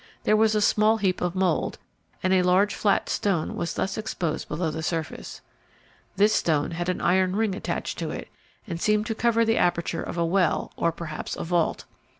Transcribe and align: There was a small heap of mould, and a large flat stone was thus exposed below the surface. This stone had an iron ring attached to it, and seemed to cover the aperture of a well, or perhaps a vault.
There 0.23 0.35
was 0.35 0.55
a 0.55 0.61
small 0.61 0.97
heap 0.97 1.21
of 1.21 1.35
mould, 1.35 1.77
and 2.23 2.33
a 2.33 2.41
large 2.41 2.73
flat 2.73 3.07
stone 3.07 3.55
was 3.55 3.75
thus 3.75 3.99
exposed 3.99 4.47
below 4.47 4.71
the 4.71 4.81
surface. 4.81 5.41
This 6.15 6.33
stone 6.33 6.71
had 6.71 6.89
an 6.89 6.99
iron 7.01 7.35
ring 7.35 7.53
attached 7.53 7.99
to 7.99 8.09
it, 8.09 8.27
and 8.65 8.81
seemed 8.81 9.05
to 9.05 9.13
cover 9.13 9.45
the 9.45 9.57
aperture 9.59 10.01
of 10.01 10.17
a 10.17 10.25
well, 10.25 10.71
or 10.75 10.91
perhaps 10.91 11.35
a 11.35 11.43
vault. 11.43 11.85